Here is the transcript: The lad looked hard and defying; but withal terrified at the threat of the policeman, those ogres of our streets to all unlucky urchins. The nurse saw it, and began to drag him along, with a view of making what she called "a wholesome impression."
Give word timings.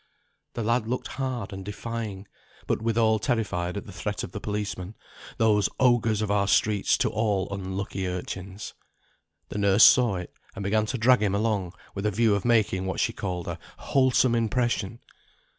The 0.55 0.63
lad 0.63 0.87
looked 0.87 1.09
hard 1.09 1.53
and 1.53 1.63
defying; 1.63 2.27
but 2.65 2.81
withal 2.81 3.19
terrified 3.19 3.77
at 3.77 3.85
the 3.85 3.91
threat 3.91 4.23
of 4.23 4.31
the 4.31 4.39
policeman, 4.39 4.95
those 5.37 5.69
ogres 5.79 6.23
of 6.23 6.31
our 6.31 6.47
streets 6.47 6.97
to 6.97 7.09
all 7.11 7.47
unlucky 7.53 8.07
urchins. 8.07 8.73
The 9.49 9.59
nurse 9.59 9.83
saw 9.83 10.15
it, 10.15 10.33
and 10.55 10.63
began 10.63 10.87
to 10.87 10.97
drag 10.97 11.21
him 11.21 11.35
along, 11.35 11.73
with 11.93 12.07
a 12.07 12.09
view 12.11 12.33
of 12.33 12.45
making 12.45 12.87
what 12.87 12.99
she 12.99 13.13
called 13.13 13.47
"a 13.47 13.59
wholesome 13.77 14.33
impression." 14.33 15.01